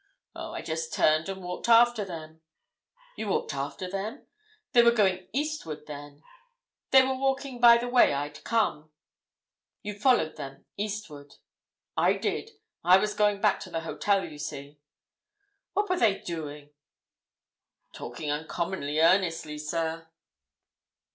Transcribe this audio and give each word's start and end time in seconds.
"Oh, 0.35 0.53
I 0.53 0.63
just 0.63 0.91
turned 0.91 1.29
and 1.29 1.43
walked 1.43 1.69
after 1.69 2.03
them." 2.03 2.41
"You 3.15 3.27
walked 3.27 3.53
after 3.53 3.87
them? 3.87 4.25
They 4.71 4.81
were 4.81 4.89
going 4.89 5.27
eastward, 5.31 5.85
then?" 5.85 6.23
"They 6.89 7.03
were 7.03 7.13
walking 7.13 7.59
by 7.61 7.77
the 7.77 7.87
way 7.87 8.11
I'd 8.11 8.43
come." 8.43 8.89
"You 9.83 9.93
followed 9.93 10.37
them 10.37 10.65
eastward?" 10.75 11.35
"I 11.95 12.13
did—I 12.13 12.97
was 12.97 13.13
going 13.13 13.41
back 13.41 13.59
to 13.59 13.69
the 13.69 13.81
hotel, 13.81 14.25
you 14.27 14.39
see." 14.39 14.79
"What 15.73 15.87
were 15.87 15.99
they 15.99 16.17
doing?" 16.17 16.71
"Talking 17.93 18.31
uncommonly 18.31 18.99
earnestly, 18.99 19.59
sir." 19.59 20.07